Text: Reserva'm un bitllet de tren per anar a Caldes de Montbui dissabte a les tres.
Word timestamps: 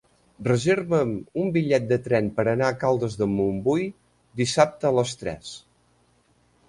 Reserva'm 0.45 1.11
un 1.41 1.51
bitllet 1.57 1.85
de 1.91 1.99
tren 2.07 2.31
per 2.39 2.45
anar 2.53 2.69
a 2.71 2.77
Caldes 2.85 3.17
de 3.19 3.27
Montbui 3.37 3.85
dissabte 4.43 4.91
a 4.93 4.97
les 5.01 5.15
tres. 5.21 5.53